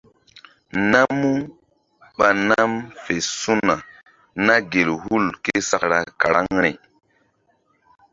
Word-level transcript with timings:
Namu 0.91 1.31
ɓa 2.17 2.27
nam 2.49 2.71
fe 3.03 3.15
su̧na 3.39 3.75
na 4.45 4.53
gel 4.71 4.89
hul 5.03 5.25
késakra 5.43 5.99
karaŋri. 6.19 6.71